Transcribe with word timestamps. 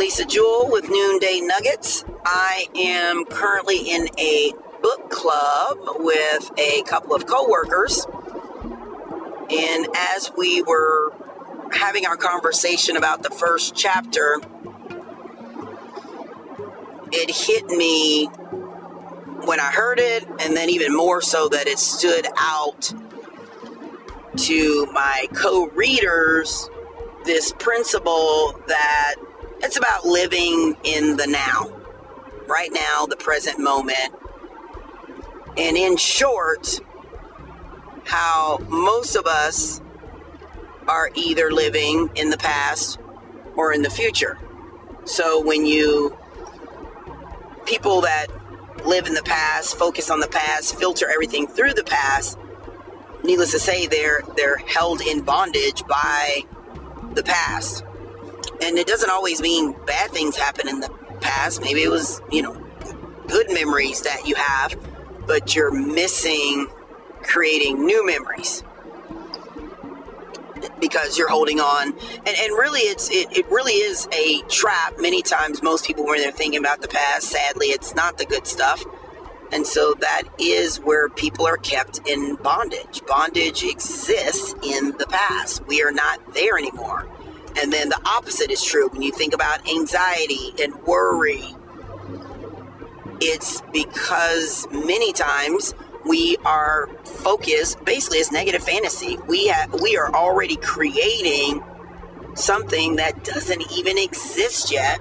Lisa 0.00 0.24
Jewell 0.24 0.70
with 0.70 0.88
Noonday 0.88 1.42
Nuggets. 1.42 2.06
I 2.24 2.68
am 2.74 3.26
currently 3.26 3.76
in 3.80 4.08
a 4.18 4.50
book 4.80 5.10
club 5.10 5.76
with 5.98 6.50
a 6.56 6.82
couple 6.84 7.14
of 7.14 7.26
coworkers. 7.26 8.06
And 9.50 9.88
as 9.94 10.32
we 10.38 10.62
were 10.62 11.12
having 11.72 12.06
our 12.06 12.16
conversation 12.16 12.96
about 12.96 13.22
the 13.22 13.28
first 13.28 13.74
chapter, 13.74 14.40
it 17.12 17.30
hit 17.30 17.66
me 17.66 18.24
when 19.44 19.60
I 19.60 19.70
heard 19.70 20.00
it, 20.00 20.26
and 20.40 20.56
then 20.56 20.70
even 20.70 20.96
more 20.96 21.20
so 21.20 21.46
that 21.50 21.66
it 21.66 21.78
stood 21.78 22.26
out 22.38 22.90
to 24.36 24.86
my 24.94 25.26
co 25.34 25.66
readers 25.66 26.70
this 27.26 27.52
principle 27.52 28.58
that 28.66 29.16
it's 29.62 29.76
about 29.76 30.06
living 30.06 30.76
in 30.84 31.16
the 31.16 31.26
now, 31.26 31.70
right 32.46 32.70
now, 32.72 33.06
the 33.06 33.16
present 33.16 33.58
moment. 33.58 34.14
And 35.56 35.76
in 35.76 35.96
short, 35.96 36.80
how 38.04 38.58
most 38.68 39.16
of 39.16 39.26
us 39.26 39.80
are 40.88 41.10
either 41.14 41.50
living 41.52 42.10
in 42.14 42.30
the 42.30 42.38
past 42.38 42.98
or 43.54 43.72
in 43.72 43.82
the 43.82 43.90
future. 43.90 44.38
So 45.04 45.42
when 45.42 45.66
you, 45.66 46.16
people 47.66 48.00
that 48.00 48.26
live 48.86 49.06
in 49.06 49.14
the 49.14 49.22
past, 49.22 49.76
focus 49.76 50.10
on 50.10 50.20
the 50.20 50.28
past, 50.28 50.76
filter 50.76 51.08
everything 51.10 51.46
through 51.46 51.74
the 51.74 51.84
past, 51.84 52.38
needless 53.22 53.52
to 53.52 53.58
say, 53.58 53.86
they're, 53.86 54.22
they're 54.36 54.56
held 54.56 55.00
in 55.02 55.20
bondage 55.22 55.86
by 55.86 56.44
the 57.14 57.22
past. 57.22 57.84
And 58.62 58.78
it 58.78 58.86
doesn't 58.86 59.10
always 59.10 59.40
mean 59.40 59.74
bad 59.86 60.10
things 60.10 60.36
happen 60.36 60.68
in 60.68 60.80
the 60.80 60.90
past. 61.20 61.62
Maybe 61.62 61.82
it 61.82 61.90
was, 61.90 62.20
you 62.30 62.42
know, 62.42 62.54
good 63.28 63.52
memories 63.52 64.02
that 64.02 64.26
you 64.26 64.34
have, 64.34 64.74
but 65.26 65.54
you're 65.54 65.72
missing 65.72 66.68
creating 67.22 67.84
new 67.84 68.04
memories 68.04 68.62
because 70.80 71.18
you're 71.18 71.28
holding 71.28 71.60
on. 71.60 71.92
And, 71.92 72.28
and 72.28 72.52
really 72.52 72.80
it's 72.80 73.10
it, 73.10 73.28
it 73.36 73.46
really 73.50 73.74
is 73.74 74.08
a 74.12 74.40
trap. 74.48 74.94
Many 74.98 75.22
times 75.22 75.62
most 75.62 75.86
people 75.86 76.04
when 76.04 76.20
they're 76.20 76.32
thinking 76.32 76.58
about 76.58 76.82
the 76.82 76.88
past 76.88 77.28
sadly 77.28 77.68
it's 77.68 77.94
not 77.94 78.18
the 78.18 78.24
good 78.24 78.46
stuff. 78.46 78.84
And 79.52 79.66
so 79.66 79.94
that 80.00 80.22
is 80.38 80.78
where 80.78 81.08
people 81.08 81.46
are 81.46 81.56
kept 81.56 82.08
in 82.08 82.36
bondage. 82.36 83.02
Bondage 83.06 83.64
exists 83.64 84.54
in 84.62 84.92
the 84.98 85.06
past. 85.10 85.66
We 85.66 85.82
are 85.82 85.90
not 85.90 86.34
there 86.34 86.56
anymore 86.56 87.08
and 87.58 87.72
then 87.72 87.88
the 87.88 88.00
opposite 88.06 88.50
is 88.50 88.62
true. 88.64 88.88
When 88.88 89.02
you 89.02 89.12
think 89.12 89.34
about 89.34 89.68
anxiety 89.68 90.54
and 90.62 90.74
worry 90.84 91.54
it's 93.20 93.60
because 93.72 94.66
many 94.70 95.12
times 95.12 95.74
we 96.06 96.36
are 96.44 96.88
focused 97.04 97.84
basically 97.84 98.18
it's 98.18 98.32
negative 98.32 98.62
fantasy. 98.62 99.18
We 99.28 99.48
have 99.48 99.80
we 99.80 99.96
are 99.96 100.12
already 100.14 100.56
creating 100.56 101.62
something 102.34 102.96
that 102.96 103.24
doesn't 103.24 103.70
even 103.72 103.98
exist 103.98 104.72
yet 104.72 105.00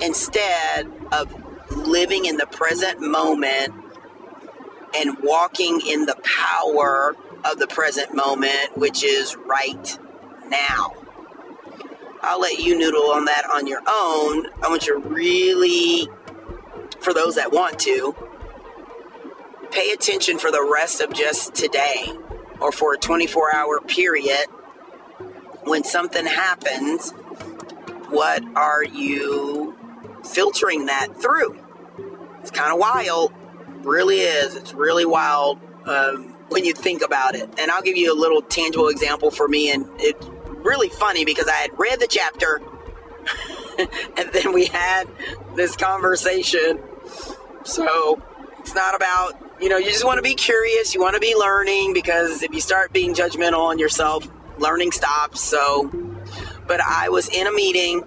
instead 0.00 0.90
of 1.12 1.32
living 1.70 2.24
in 2.24 2.36
the 2.36 2.46
present 2.46 3.00
moment 3.00 3.72
and 4.96 5.16
walking 5.22 5.80
in 5.86 6.06
the 6.06 6.16
power 6.24 7.14
of 7.44 7.58
the 7.58 7.66
present 7.66 8.14
moment 8.14 8.76
which 8.76 9.04
is 9.04 9.36
right 9.36 9.98
now 10.48 10.92
i'll 12.22 12.40
let 12.40 12.58
you 12.58 12.78
noodle 12.78 13.10
on 13.10 13.24
that 13.26 13.44
on 13.50 13.66
your 13.66 13.80
own. 13.80 14.46
I 14.62 14.68
want 14.68 14.86
you 14.86 15.00
to 15.00 15.08
really 15.08 16.08
for 17.00 17.12
those 17.12 17.34
that 17.34 17.52
want 17.52 17.78
to 17.80 18.14
pay 19.70 19.90
attention 19.90 20.38
for 20.38 20.50
the 20.50 20.62
rest 20.62 21.00
of 21.00 21.12
just 21.12 21.54
today 21.54 22.06
or 22.60 22.70
for 22.72 22.94
a 22.94 22.98
24 22.98 23.54
hour 23.54 23.80
period. 23.80 24.46
When 25.64 25.84
something 25.84 26.26
happens 26.26 27.12
what 28.12 28.44
are 28.56 28.84
you 28.84 29.74
filtering 30.22 30.86
that 30.86 31.16
through? 31.16 31.58
It's 32.40 32.50
kind 32.50 32.70
of 32.70 32.78
wild. 32.78 33.32
Really 33.84 34.18
is. 34.18 34.54
It's 34.54 34.74
really 34.74 35.06
wild 35.06 35.58
um, 35.86 36.36
when 36.50 36.64
you 36.66 36.74
think 36.74 37.02
about 37.02 37.34
it. 37.34 37.48
And 37.58 37.70
i'll 37.70 37.82
give 37.82 37.96
you 37.96 38.12
a 38.12 38.18
little 38.18 38.42
tangible 38.42 38.88
example 38.88 39.30
for 39.30 39.48
me 39.48 39.72
and 39.72 39.88
it's 39.98 40.28
really 40.64 40.88
funny 40.88 41.24
because 41.24 41.48
i 41.48 41.52
had 41.52 41.70
read 41.78 42.00
the 42.00 42.06
chapter 42.06 42.60
and 43.78 44.30
then 44.32 44.52
we 44.52 44.66
had 44.66 45.08
this 45.56 45.76
conversation 45.76 46.80
so 47.64 48.20
it's 48.58 48.74
not 48.74 48.94
about 48.94 49.42
you 49.62 49.68
know, 49.68 49.76
you 49.76 49.90
just 49.90 50.04
want 50.04 50.18
to 50.18 50.22
be 50.22 50.34
curious. 50.34 50.92
You 50.92 51.00
want 51.00 51.14
to 51.14 51.20
be 51.20 51.36
learning 51.36 51.94
because 51.94 52.42
if 52.42 52.52
you 52.52 52.60
start 52.60 52.92
being 52.92 53.14
judgmental 53.14 53.60
on 53.60 53.78
yourself, 53.78 54.28
learning 54.58 54.90
stops. 54.90 55.40
So, 55.40 55.88
but 56.66 56.80
I 56.80 57.10
was 57.10 57.28
in 57.28 57.46
a 57.46 57.52
meeting 57.52 58.02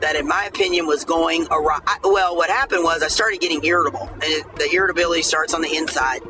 that, 0.00 0.16
in 0.16 0.26
my 0.26 0.44
opinion, 0.46 0.86
was 0.86 1.04
going 1.04 1.46
awry. 1.52 1.78
Well, 2.02 2.34
what 2.36 2.50
happened 2.50 2.82
was 2.82 3.04
I 3.04 3.08
started 3.08 3.40
getting 3.40 3.64
irritable, 3.64 4.08
and 4.10 4.44
the 4.56 4.68
irritability 4.72 5.22
starts 5.22 5.54
on 5.54 5.62
the 5.62 5.76
inside. 5.76 6.20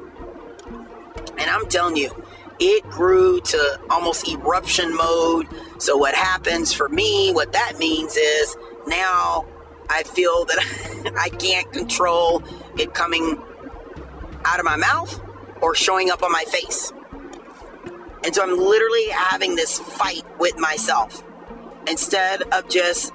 And 1.38 1.50
I'm 1.50 1.66
telling 1.68 1.96
you, 1.96 2.10
it 2.60 2.84
grew 2.90 3.40
to 3.40 3.80
almost 3.90 4.28
eruption 4.28 4.94
mode. 4.94 5.46
So, 5.78 5.96
what 5.96 6.14
happens 6.14 6.72
for 6.72 6.88
me, 6.88 7.32
what 7.32 7.52
that 7.52 7.78
means 7.78 8.16
is 8.16 8.56
now 8.86 9.46
I 9.88 10.02
feel 10.02 10.44
that 10.46 11.12
I 11.18 11.28
can't 11.30 11.70
control 11.72 12.42
it 12.78 12.94
coming 12.94 13.40
out 14.44 14.58
of 14.58 14.64
my 14.64 14.76
mouth 14.76 15.20
or 15.60 15.74
showing 15.74 16.10
up 16.10 16.22
on 16.22 16.32
my 16.32 16.44
face. 16.48 16.92
And 18.24 18.34
so 18.34 18.42
I'm 18.42 18.58
literally 18.58 19.08
having 19.08 19.56
this 19.56 19.78
fight 19.78 20.24
with 20.38 20.56
myself 20.58 21.22
instead 21.88 22.42
of 22.52 22.68
just 22.68 23.12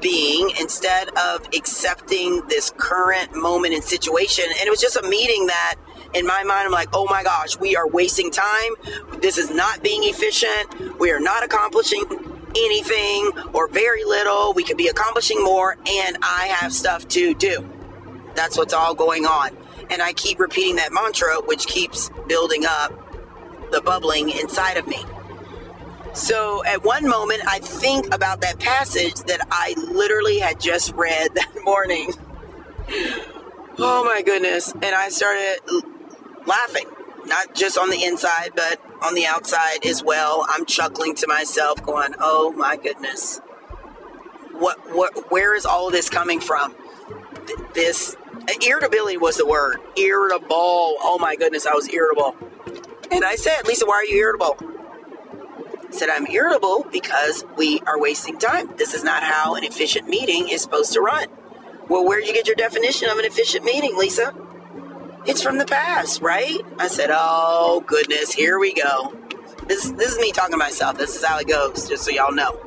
being, 0.00 0.50
instead 0.60 1.08
of 1.16 1.46
accepting 1.54 2.42
this 2.48 2.72
current 2.76 3.34
moment 3.34 3.74
and 3.74 3.82
situation. 3.82 4.44
And 4.46 4.66
it 4.66 4.70
was 4.70 4.80
just 4.80 4.96
a 4.96 5.02
meeting 5.08 5.46
that, 5.46 5.76
in 6.14 6.26
my 6.26 6.42
mind, 6.42 6.66
I'm 6.66 6.72
like, 6.72 6.88
oh 6.92 7.06
my 7.06 7.22
gosh, 7.22 7.58
we 7.58 7.76
are 7.76 7.86
wasting 7.86 8.30
time. 8.30 8.74
This 9.20 9.38
is 9.38 9.50
not 9.50 9.82
being 9.82 10.04
efficient. 10.04 10.98
We 10.98 11.10
are 11.10 11.20
not 11.20 11.44
accomplishing 11.44 12.04
anything 12.56 13.30
or 13.52 13.68
very 13.68 14.04
little. 14.04 14.52
We 14.52 14.64
could 14.64 14.76
be 14.76 14.88
accomplishing 14.88 15.42
more, 15.42 15.76
and 15.86 16.18
I 16.22 16.46
have 16.58 16.72
stuff 16.72 17.06
to 17.08 17.34
do. 17.34 17.68
That's 18.34 18.56
what's 18.56 18.74
all 18.74 18.94
going 18.94 19.24
on. 19.24 19.56
And 19.90 20.02
I 20.02 20.12
keep 20.12 20.38
repeating 20.38 20.76
that 20.76 20.92
mantra, 20.92 21.36
which 21.46 21.66
keeps 21.66 22.10
building 22.28 22.64
up 22.66 22.92
the 23.70 23.80
bubbling 23.80 24.30
inside 24.30 24.76
of 24.76 24.86
me. 24.86 25.04
So 26.12 26.64
at 26.64 26.84
one 26.84 27.08
moment, 27.08 27.42
I 27.46 27.60
think 27.60 28.12
about 28.12 28.40
that 28.40 28.58
passage 28.58 29.14
that 29.26 29.46
I 29.50 29.74
literally 29.78 30.38
had 30.38 30.60
just 30.60 30.92
read 30.94 31.30
that 31.34 31.52
morning. 31.64 32.12
Oh 33.78 34.04
my 34.04 34.22
goodness. 34.22 34.72
And 34.72 34.94
I 34.94 35.08
started 35.08 35.58
laughing, 36.46 36.86
not 37.26 37.54
just 37.54 37.78
on 37.78 37.90
the 37.90 38.04
inside, 38.04 38.52
but 38.54 38.80
on 39.02 39.14
the 39.14 39.26
outside 39.26 39.84
as 39.84 40.02
well. 40.02 40.46
I'm 40.48 40.66
chuckling 40.66 41.14
to 41.16 41.26
myself, 41.26 41.82
going, 41.82 42.14
oh 42.18 42.52
my 42.52 42.76
goodness. 42.76 43.40
What, 44.52 44.78
what, 44.94 45.30
where 45.30 45.54
is 45.54 45.64
all 45.64 45.90
this 45.90 46.10
coming 46.10 46.40
from? 46.40 46.74
This 47.74 48.16
irritability 48.62 49.16
was 49.16 49.36
the 49.36 49.46
word. 49.46 49.78
Irritable. 49.96 50.48
Oh 50.50 51.18
my 51.20 51.36
goodness, 51.36 51.66
I 51.66 51.74
was 51.74 51.88
irritable. 51.88 52.36
And 53.10 53.24
I 53.24 53.36
said, 53.36 53.66
Lisa, 53.66 53.86
why 53.86 53.94
are 53.94 54.04
you 54.04 54.18
irritable? 54.18 54.56
I 55.88 55.92
said, 55.92 56.08
I'm 56.10 56.26
irritable 56.26 56.86
because 56.92 57.44
we 57.56 57.80
are 57.80 57.98
wasting 57.98 58.38
time. 58.38 58.70
This 58.76 58.94
is 58.94 59.02
not 59.02 59.22
how 59.22 59.54
an 59.56 59.64
efficient 59.64 60.08
meeting 60.08 60.48
is 60.48 60.62
supposed 60.62 60.92
to 60.92 61.00
run. 61.00 61.26
Well, 61.88 62.04
where'd 62.06 62.26
you 62.26 62.32
get 62.32 62.46
your 62.46 62.54
definition 62.54 63.08
of 63.08 63.18
an 63.18 63.24
efficient 63.24 63.64
meeting, 63.64 63.96
Lisa? 63.96 64.32
It's 65.26 65.42
from 65.42 65.58
the 65.58 65.66
past, 65.66 66.22
right? 66.22 66.60
I 66.78 66.88
said, 66.88 67.10
Oh 67.12 67.82
goodness, 67.86 68.32
here 68.32 68.58
we 68.58 68.72
go. 68.72 69.14
This, 69.66 69.90
this 69.92 70.12
is 70.12 70.18
me 70.18 70.32
talking 70.32 70.52
to 70.52 70.56
myself. 70.56 70.98
This 70.98 71.14
is 71.14 71.24
how 71.24 71.38
it 71.38 71.46
goes, 71.46 71.88
just 71.88 72.04
so 72.04 72.10
y'all 72.10 72.32
know. 72.32 72.58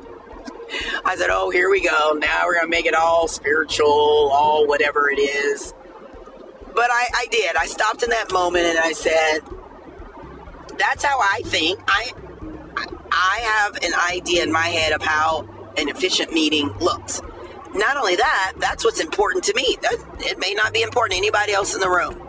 I 1.04 1.16
said, 1.16 1.28
oh, 1.30 1.50
here 1.50 1.70
we 1.70 1.80
go. 1.80 2.12
Now 2.12 2.42
we're 2.46 2.54
going 2.54 2.66
to 2.66 2.70
make 2.70 2.86
it 2.86 2.94
all 2.94 3.28
spiritual, 3.28 3.86
all 4.32 4.66
whatever 4.66 5.10
it 5.10 5.18
is. 5.18 5.74
But 6.74 6.90
I, 6.90 7.06
I 7.14 7.26
did. 7.30 7.56
I 7.56 7.66
stopped 7.66 8.02
in 8.02 8.10
that 8.10 8.32
moment 8.32 8.64
and 8.66 8.78
I 8.78 8.92
said, 8.92 9.40
that's 10.78 11.04
how 11.04 11.18
I 11.20 11.42
think. 11.44 11.78
I, 11.86 12.12
I 13.12 13.40
have 13.40 13.76
an 13.84 13.92
idea 14.10 14.42
in 14.42 14.50
my 14.50 14.66
head 14.66 14.92
of 14.92 15.02
how 15.02 15.46
an 15.76 15.88
efficient 15.88 16.32
meeting 16.32 16.68
looks. 16.80 17.20
Not 17.74 17.96
only 17.96 18.16
that, 18.16 18.54
that's 18.58 18.84
what's 18.84 19.00
important 19.00 19.44
to 19.44 19.54
me. 19.54 19.76
That, 19.82 19.96
it 20.20 20.38
may 20.38 20.54
not 20.54 20.72
be 20.72 20.82
important 20.82 21.12
to 21.12 21.18
anybody 21.18 21.52
else 21.52 21.74
in 21.74 21.80
the 21.80 21.90
room. 21.90 22.20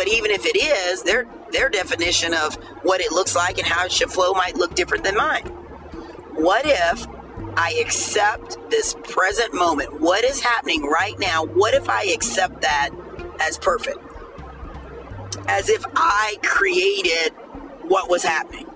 But 0.00 0.08
even 0.08 0.30
if 0.30 0.46
it 0.46 0.56
is, 0.56 1.02
their 1.02 1.26
their 1.52 1.68
definition 1.68 2.32
of 2.32 2.54
what 2.84 3.02
it 3.02 3.12
looks 3.12 3.36
like 3.36 3.58
and 3.58 3.66
how 3.66 3.84
it 3.84 3.92
should 3.92 4.10
flow 4.10 4.32
might 4.32 4.56
look 4.56 4.74
different 4.74 5.04
than 5.04 5.14
mine. 5.14 5.44
What 6.32 6.62
if 6.64 7.06
I 7.54 7.78
accept 7.84 8.56
this 8.70 8.96
present 9.02 9.52
moment. 9.52 10.00
What 10.00 10.24
is 10.24 10.40
happening 10.40 10.84
right 10.84 11.18
now? 11.18 11.44
What 11.44 11.74
if 11.74 11.90
I 11.90 12.04
accept 12.04 12.62
that 12.62 12.88
as 13.42 13.58
perfect? 13.58 13.98
As 15.46 15.68
if 15.68 15.84
I 15.94 16.38
created 16.42 17.34
what 17.82 18.08
was 18.08 18.22
happening. 18.22 18.66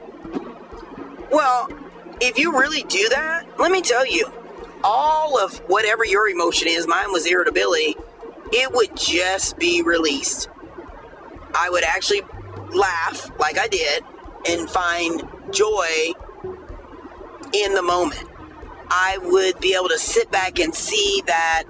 Well, 1.33 1.71
if 2.21 2.39
you 2.39 2.53
really 2.53 2.83
do 2.83 3.09
that, 3.09 3.47
let 3.59 3.73
me 3.73 3.81
tell 3.81 4.07
you, 4.07 4.31
all 4.83 5.39
of 5.43 5.57
whatever 5.69 6.05
your 6.05 6.29
emotion 6.29 6.69
is, 6.69 6.87
mine 6.87 7.13
was 7.13 7.25
irritability, 7.25 7.97
it 8.53 8.71
would 8.75 8.95
just 8.95 9.57
be 9.59 9.81
released. 9.81 10.51
I 11.55 11.71
would 11.71 11.85
actually 11.85 12.23
laugh 12.73 13.31
like 13.39 13.59
I 13.59 13.69
did 13.69 14.05
and 14.49 14.69
find 14.69 15.23
joy 15.53 16.13
in 17.53 17.75
the 17.75 17.83
moment. 17.83 18.29
I 18.91 19.19
would 19.23 19.61
be 19.61 19.75
able 19.75 19.89
to 19.89 19.99
sit 19.99 20.31
back 20.31 20.59
and 20.59 20.75
see 20.75 21.23
that, 21.27 21.65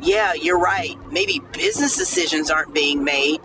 yeah, 0.00 0.34
you're 0.34 0.58
right. 0.58 0.96
Maybe 1.10 1.40
business 1.52 1.96
decisions 1.96 2.50
aren't 2.50 2.74
being 2.74 3.04
made, 3.04 3.40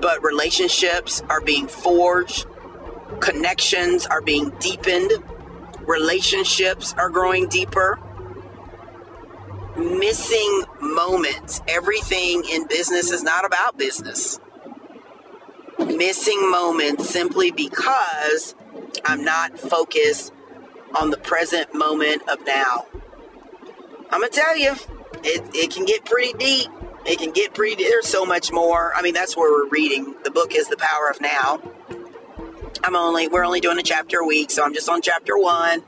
but 0.00 0.22
relationships 0.22 1.22
are 1.28 1.40
being 1.40 1.68
forged, 1.68 2.46
connections 3.20 4.06
are 4.06 4.20
being 4.20 4.50
deepened, 4.60 5.12
relationships 5.86 6.94
are 6.98 7.08
growing 7.10 7.48
deeper. 7.48 7.98
Missing 9.76 10.64
moments. 10.80 11.60
Everything 11.66 12.44
in 12.52 12.66
business 12.68 13.10
is 13.10 13.24
not 13.24 13.44
about 13.44 13.76
business. 13.76 14.38
Missing 15.78 16.50
moments 16.50 17.08
simply 17.10 17.50
because 17.50 18.54
I'm 19.04 19.24
not 19.24 19.58
focused 19.58 20.32
on 20.94 21.10
the 21.10 21.16
present 21.16 21.74
moment 21.74 22.22
of 22.28 22.38
now. 22.46 22.86
I'm 24.10 24.20
gonna 24.20 24.28
tell 24.28 24.56
you, 24.56 24.74
it, 25.24 25.42
it 25.54 25.70
can 25.72 25.84
get 25.84 26.04
pretty 26.04 26.32
deep. 26.38 26.70
It 27.06 27.18
can 27.18 27.32
get 27.32 27.54
pretty. 27.54 27.84
There's 27.84 28.06
so 28.06 28.24
much 28.24 28.52
more. 28.52 28.92
I 28.94 29.02
mean, 29.02 29.14
that's 29.14 29.36
where 29.36 29.50
we're 29.50 29.68
reading. 29.68 30.14
The 30.24 30.30
book 30.30 30.54
is 30.54 30.68
the 30.68 30.76
power 30.76 31.10
of 31.10 31.20
now. 31.20 31.60
I'm 32.82 32.96
only 32.96 33.28
we're 33.28 33.44
only 33.44 33.60
doing 33.60 33.78
a 33.78 33.82
chapter 33.82 34.18
a 34.18 34.26
week, 34.26 34.50
so 34.50 34.64
I'm 34.64 34.74
just 34.74 34.88
on 34.88 35.02
chapter 35.02 35.36
one. 35.36 35.82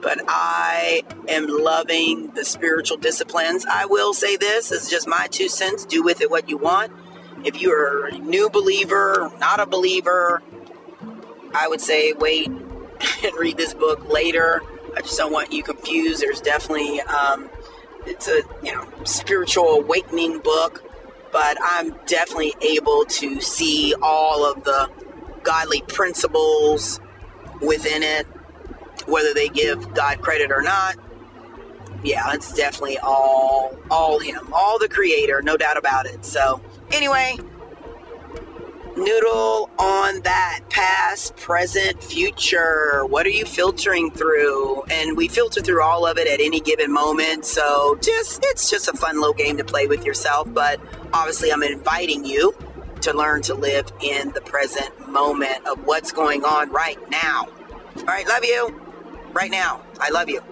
But 0.00 0.20
I 0.26 1.04
am 1.28 1.46
loving 1.46 2.32
the 2.34 2.44
spiritual 2.44 2.96
disciplines. 2.96 3.66
I 3.70 3.86
will 3.86 4.14
say 4.14 4.36
this: 4.36 4.72
it's 4.72 4.90
just 4.90 5.06
my 5.06 5.28
two 5.30 5.48
cents. 5.48 5.84
Do 5.84 6.02
with 6.02 6.20
it 6.20 6.30
what 6.30 6.48
you 6.48 6.56
want. 6.56 6.92
If 7.44 7.60
you're 7.60 8.06
a 8.06 8.18
new 8.18 8.48
believer, 8.50 9.32
not 9.38 9.60
a 9.60 9.66
believer, 9.66 10.42
I 11.54 11.68
would 11.68 11.80
say 11.80 12.12
wait 12.12 12.48
and 13.24 13.36
read 13.38 13.56
this 13.56 13.74
book 13.74 14.08
later. 14.08 14.62
I 14.96 15.00
just 15.00 15.16
don't 15.18 15.32
want 15.32 15.52
you 15.52 15.62
confused. 15.62 16.22
There's 16.22 16.40
definitely 16.40 17.00
um, 17.00 17.50
it's 18.06 18.28
a 18.28 18.42
you 18.62 18.72
know 18.72 18.86
spiritual 19.04 19.68
awakening 19.68 20.40
book, 20.40 20.84
but 21.32 21.56
I'm 21.62 21.96
definitely 22.06 22.54
able 22.60 23.04
to 23.06 23.40
see 23.40 23.94
all 24.02 24.44
of 24.44 24.64
the 24.64 24.90
godly 25.42 25.82
principles 25.82 27.00
within 27.60 28.02
it, 28.02 28.26
whether 29.06 29.34
they 29.34 29.48
give 29.48 29.94
God 29.94 30.20
credit 30.20 30.50
or 30.52 30.62
not. 30.62 30.96
Yeah, 32.04 32.32
it's 32.34 32.52
definitely 32.52 32.98
all 32.98 33.76
all 33.90 34.18
him, 34.18 34.52
all 34.52 34.78
the 34.78 34.88
creator, 34.88 35.40
no 35.42 35.56
doubt 35.56 35.76
about 35.76 36.06
it. 36.06 36.24
So, 36.24 36.60
anyway, 36.92 37.36
noodle 38.96 39.70
on 39.78 40.20
that 40.22 40.60
past, 40.70 41.36
present, 41.36 42.02
future. 42.02 43.04
What 43.06 43.26
are 43.26 43.30
you 43.30 43.44
filtering 43.44 44.10
through? 44.10 44.82
And 44.84 45.16
we 45.16 45.28
filter 45.28 45.60
through 45.60 45.82
all 45.82 46.06
of 46.06 46.18
it 46.18 46.28
at 46.28 46.40
any 46.40 46.60
given 46.60 46.92
moment. 46.92 47.44
So 47.44 47.98
just 48.02 48.40
it's 48.44 48.70
just 48.70 48.88
a 48.88 48.92
fun 48.92 49.16
little 49.16 49.34
game 49.34 49.56
to 49.56 49.64
play 49.64 49.86
with 49.86 50.04
yourself. 50.04 50.52
But 50.52 50.80
obviously, 51.12 51.50
I'm 51.52 51.62
inviting 51.62 52.24
you 52.24 52.54
to 53.00 53.12
learn 53.16 53.42
to 53.42 53.54
live 53.54 53.92
in 54.00 54.30
the 54.32 54.40
present 54.40 55.08
moment 55.08 55.66
of 55.66 55.84
what's 55.86 56.12
going 56.12 56.44
on 56.44 56.70
right 56.70 56.98
now. 57.10 57.48
All 57.98 58.04
right, 58.04 58.26
love 58.26 58.44
you. 58.44 58.80
Right 59.32 59.50
now, 59.50 59.82
I 59.98 60.10
love 60.10 60.28
you. 60.28 60.42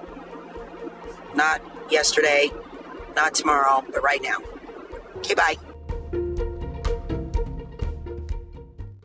Not 1.34 1.62
yesterday, 1.90 2.50
not 3.14 3.34
tomorrow, 3.34 3.84
but 3.92 4.02
right 4.02 4.22
now. 4.22 4.38
Okay, 5.18 5.34
bye. 5.34 5.56